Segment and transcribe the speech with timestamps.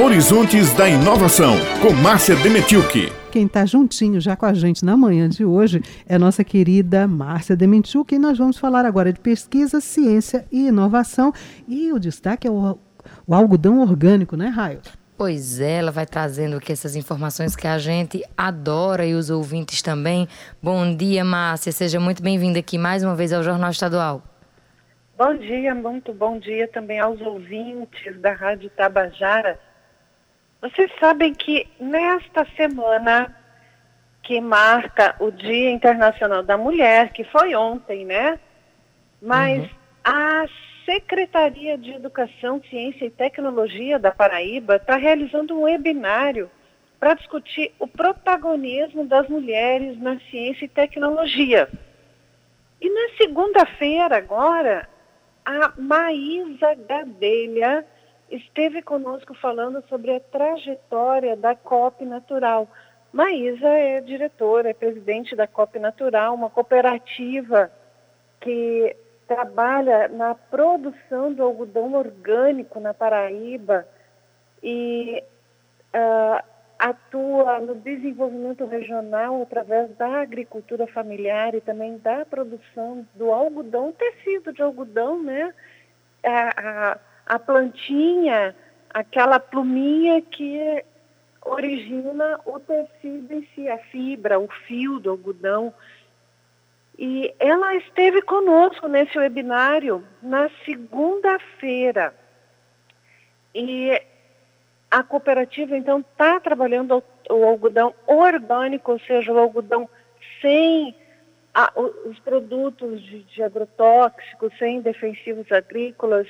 [0.00, 3.12] Horizontes da Inovação, com Márcia Demetilke.
[3.32, 7.08] Quem está juntinho já com a gente na manhã de hoje é a nossa querida
[7.08, 11.32] Márcia Demetilke e nós vamos falar agora de pesquisa, ciência e inovação.
[11.66, 12.78] E o destaque é o,
[13.26, 14.78] o algodão orgânico, né, Raio?
[15.16, 19.82] Pois é, ela vai trazendo aqui essas informações que a gente adora e os ouvintes
[19.82, 20.28] também.
[20.62, 21.72] Bom dia, Márcia.
[21.72, 24.22] Seja muito bem-vinda aqui mais uma vez ao Jornal Estadual.
[25.18, 29.58] Bom dia, muito bom dia também aos ouvintes da Rádio Tabajara.
[30.60, 33.34] Vocês sabem que nesta semana
[34.22, 38.40] que marca o Dia Internacional da Mulher, que foi ontem, né?
[39.22, 39.68] Mas uhum.
[40.04, 40.46] a
[40.84, 46.50] Secretaria de Educação, Ciência e Tecnologia da Paraíba está realizando um webinário
[46.98, 51.68] para discutir o protagonismo das mulheres na ciência e tecnologia.
[52.80, 54.88] E na segunda-feira, agora,
[55.44, 57.86] a Maísa Gadelha
[58.30, 62.68] esteve conosco falando sobre a trajetória da COP Natural.
[63.12, 67.70] Maísa é diretora, é presidente da COP Natural, uma cooperativa
[68.40, 68.94] que
[69.26, 73.86] trabalha na produção do algodão orgânico na Paraíba
[74.62, 75.22] e
[75.94, 76.42] uh,
[76.78, 84.52] atua no desenvolvimento regional através da agricultura familiar e também da produção do algodão, tecido
[84.52, 85.52] de algodão, né?
[86.24, 86.98] A, a,
[87.28, 88.56] a plantinha,
[88.88, 90.82] aquela pluminha que
[91.44, 95.72] origina o tecido em si, a fibra, o fio do algodão.
[96.98, 102.14] E ela esteve conosco nesse webinário na segunda-feira.
[103.54, 104.02] E
[104.90, 109.88] a cooperativa, então, está trabalhando o, algodão orgânico, ou seja, o algodão
[110.40, 110.96] sem
[111.54, 111.70] a,
[112.06, 116.26] os produtos de, de agrotóxicos, sem defensivos agrícolas.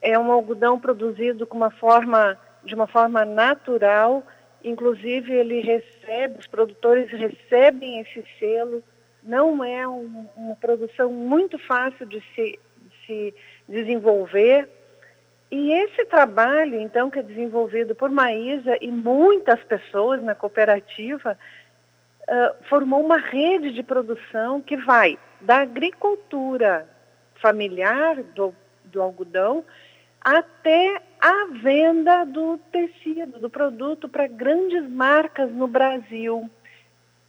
[0.00, 4.22] É um algodão produzido com uma forma, de uma forma natural.
[4.64, 8.82] Inclusive, ele recebe, os produtores recebem esse selo.
[9.22, 13.34] Não é um, uma produção muito fácil de se, de se
[13.68, 14.68] desenvolver
[15.50, 21.36] e esse trabalho, então, que é desenvolvido por Maísa e muitas pessoas na cooperativa,
[22.22, 26.88] uh, formou uma rede de produção que vai da agricultura
[27.34, 29.64] familiar do, do algodão
[30.20, 36.50] até a venda do tecido, do produto para grandes marcas no Brasil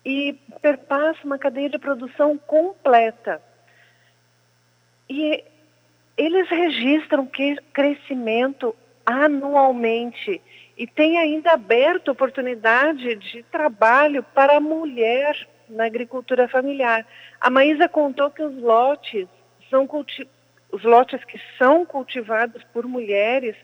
[0.05, 3.41] e perpassa uma cadeia de produção completa.
[5.09, 5.43] E
[6.17, 7.29] eles registram
[7.73, 8.75] crescimento
[9.05, 10.41] anualmente
[10.77, 17.05] e tem ainda aberto oportunidade de trabalho para a mulher na agricultura familiar.
[17.39, 19.27] A Maísa contou que os lotes
[19.69, 19.87] são
[20.71, 23.55] os lotes que são cultivados por mulheres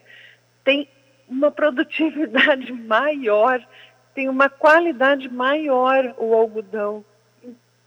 [0.64, 0.90] têm
[1.28, 3.66] uma produtividade maior,
[4.14, 7.04] tem uma qualidade maior o algodão.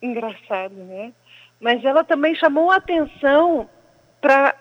[0.01, 1.13] Engraçado, né?
[1.61, 3.69] Mas ela também chamou a atenção
[4.21, 4.55] para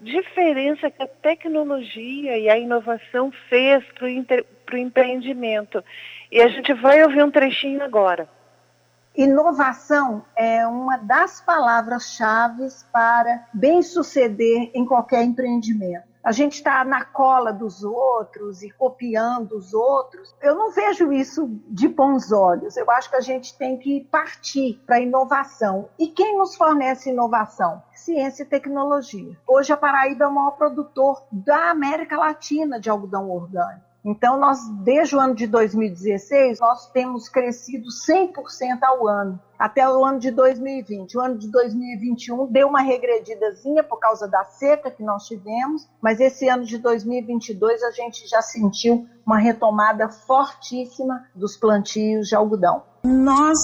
[0.00, 5.82] diferença que a tecnologia e a inovação fez para o empreendimento.
[6.30, 8.28] E a gente vai ouvir um trechinho agora.
[9.14, 17.04] Inovação é uma das palavras-chave para bem suceder em qualquer empreendimento a gente está na
[17.04, 20.34] cola dos outros e copiando os outros.
[20.40, 22.76] Eu não vejo isso de bons olhos.
[22.76, 25.88] Eu acho que a gente tem que partir para a inovação.
[25.98, 27.82] E quem nos fornece inovação?
[27.92, 29.36] Ciência e tecnologia.
[29.46, 33.91] Hoje a Paraíba é o maior produtor da América Latina de algodão orgânico.
[34.04, 40.04] Então, nós, desde o ano de 2016, nós temos crescido 100% ao ano, até o
[40.04, 41.16] ano de 2020.
[41.16, 46.18] O ano de 2021 deu uma regredidazinha por causa da seca que nós tivemos, mas
[46.18, 52.82] esse ano de 2022 a gente já sentiu uma retomada fortíssima dos plantios de algodão.
[53.04, 53.58] Nós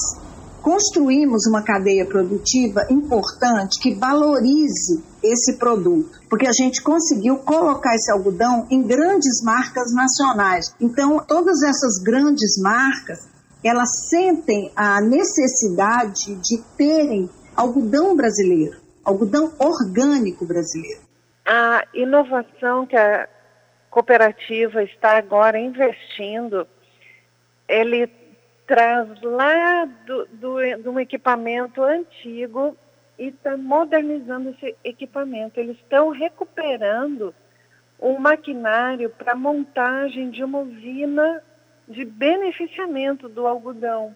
[0.63, 8.11] construímos uma cadeia produtiva importante que valorize esse produto, porque a gente conseguiu colocar esse
[8.11, 10.75] algodão em grandes marcas nacionais.
[10.81, 13.29] Então, todas essas grandes marcas,
[13.65, 21.01] elas sentem a necessidade de terem algodão brasileiro, algodão orgânico brasileiro.
[21.45, 23.29] A inovação que a
[23.91, 26.67] cooperativa está agora investindo,
[27.67, 28.07] ele
[28.67, 30.27] traz lá do,
[30.83, 32.77] de um equipamento antigo
[33.19, 35.59] e está modernizando esse equipamento.
[35.59, 37.35] Eles estão recuperando
[38.01, 41.43] um maquinário para montagem de uma usina
[41.89, 44.15] de beneficiamento do algodão.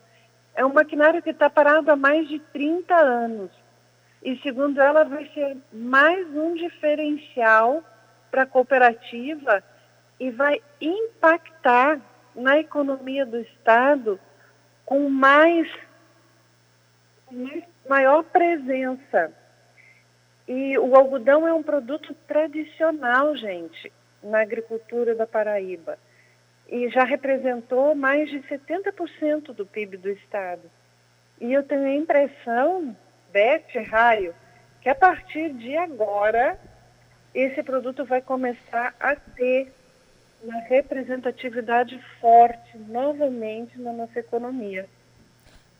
[0.54, 3.50] É um maquinário que está parado há mais de 30 anos.
[4.22, 7.82] E, segundo ela, vai ser mais um diferencial
[8.30, 9.64] para a cooperativa
[10.20, 12.00] e vai impactar
[12.34, 14.20] na economia do Estado
[14.84, 15.68] com mais, mais
[17.92, 19.30] maior presença.
[20.48, 23.92] E o algodão é um produto tradicional, gente,
[24.22, 25.98] na agricultura da Paraíba.
[26.66, 30.62] E já representou mais de 70% do PIB do Estado.
[31.38, 32.96] E eu tenho a impressão,
[33.30, 34.34] Beth Raio,
[34.80, 36.58] que a partir de agora
[37.34, 39.70] esse produto vai começar a ter
[40.42, 44.88] uma representatividade forte novamente na nossa economia.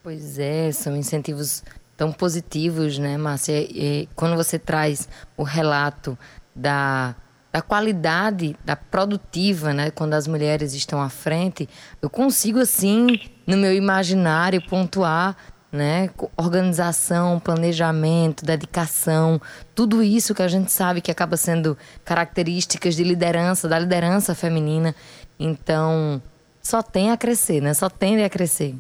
[0.03, 1.65] Pois é, são incentivos
[2.03, 3.61] tão positivos, né, Márcia?
[3.61, 6.19] E quando você traz o relato
[6.53, 7.15] da,
[7.53, 11.69] da qualidade, da produtiva, né, quando as mulheres estão à frente,
[12.03, 15.37] eu consigo, assim, no meu imaginário, pontuar
[15.71, 16.11] né?
[16.37, 19.41] Organização, planejamento, dedicação,
[19.75, 24.95] tudo isso que a gente sabe que acaba sendo características de liderança, da liderança feminina.
[25.41, 26.21] Então,
[26.61, 27.73] só tem a crescer, né?
[27.73, 28.75] Só tende a crescer.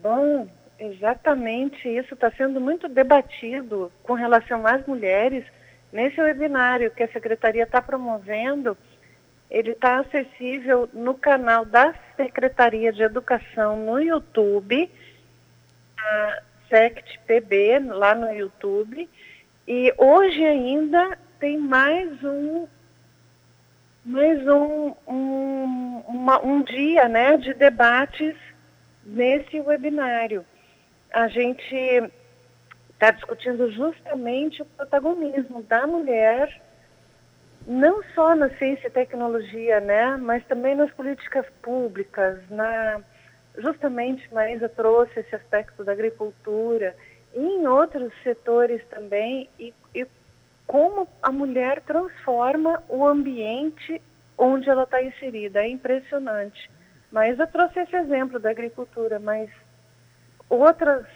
[0.00, 0.46] Bom,
[0.84, 5.44] exatamente isso está sendo muito debatido com relação às mulheres
[5.92, 8.76] nesse webinário que a secretaria está promovendo.
[9.50, 14.90] Ele está acessível no canal da Secretaria de Educação no YouTube
[16.68, 19.08] Sect PB lá no YouTube.
[19.68, 22.66] E hoje ainda tem mais um
[24.04, 28.34] mais um, um, uma, um dia né, de debates
[29.04, 30.44] nesse webinário.
[31.12, 32.10] A gente
[32.92, 36.60] está discutindo justamente o protagonismo da mulher,
[37.66, 43.00] não só na ciência e tecnologia, né, mas também nas políticas públicas, na
[43.58, 46.96] justamente Marisa trouxe esse aspecto da agricultura
[47.34, 50.06] e em outros setores também e, e
[50.66, 54.00] como a mulher transforma o ambiente
[54.38, 55.62] onde ela está inserida.
[55.62, 56.70] É impressionante.
[57.10, 59.50] Mas eu trouxe esse exemplo da agricultura, mas
[60.56, 61.06] outras,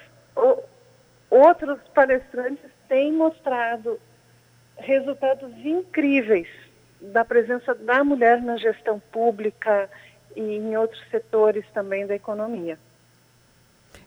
[1.30, 3.98] outros palestrantes têm mostrado
[4.78, 6.48] resultados incríveis
[7.00, 9.88] da presença da mulher na gestão pública,
[10.36, 12.78] e em outros setores também da economia.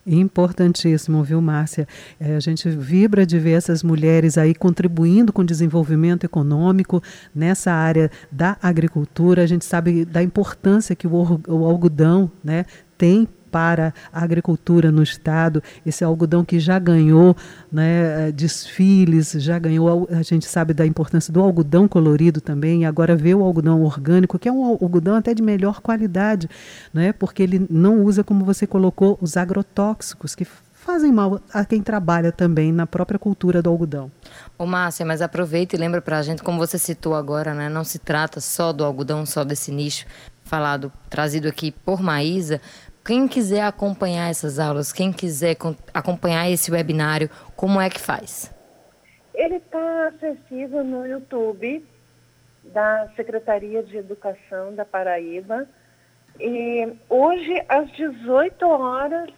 [0.06, 1.88] Importantíssimo, viu, Márcia?
[2.20, 7.02] É, a gente vibra de ver essas mulheres aí contribuindo com o desenvolvimento econômico
[7.34, 9.44] nessa área da agricultura.
[9.44, 12.66] A gente sabe da importância que o, o algodão né,
[12.98, 17.36] tem para a agricultura no estado, esse algodão que já ganhou
[17.72, 23.16] né, desfiles, já ganhou, a gente sabe da importância do algodão colorido também, e agora
[23.16, 26.50] vê o algodão orgânico, que é um algodão até de melhor qualidade,
[26.94, 31.82] né, porque ele não usa, como você colocou, os agrotóxicos que fazem mal a quem
[31.82, 34.10] trabalha também na própria cultura do algodão.
[34.58, 37.84] Ô Márcia, mas aproveita e lembra para a gente, como você citou agora, né, não
[37.84, 40.06] se trata só do algodão, só desse nicho
[40.44, 42.60] falado, trazido aqui por Maísa,
[43.10, 45.58] quem quiser acompanhar essas aulas, quem quiser
[45.92, 48.54] acompanhar esse webinário, como é que faz?
[49.34, 51.84] Ele está acessível no YouTube
[52.66, 55.68] da Secretaria de Educação da Paraíba.
[56.40, 59.32] E hoje, às 18 horas,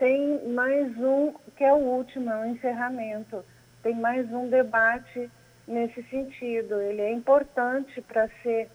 [0.00, 3.44] tem mais um, que é o último, é o encerramento.
[3.84, 5.30] Tem mais um debate
[5.68, 6.80] nesse sentido.
[6.80, 8.68] Ele é importante para ser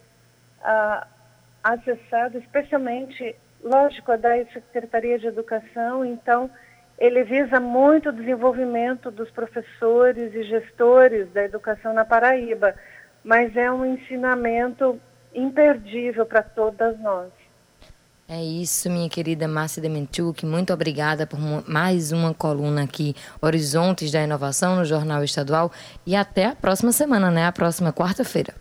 [0.62, 1.06] uh,
[1.62, 6.50] acessado, especialmente lógico, é da Secretaria de Educação, então
[6.98, 12.74] ele visa muito o desenvolvimento dos professores e gestores da educação na Paraíba,
[13.24, 15.00] mas é um ensinamento
[15.34, 17.30] imperdível para todas nós.
[18.30, 20.46] É isso, minha querida Márcia Dementuk.
[20.46, 25.72] Muito obrigada por mais uma coluna aqui, Horizontes da Inovação, no Jornal Estadual.
[26.06, 27.46] E até a próxima semana, né?
[27.46, 28.54] A próxima quarta-feira.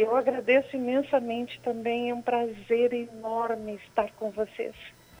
[0.00, 4.74] Eu agradeço imensamente também, é um prazer enorme estar com vocês.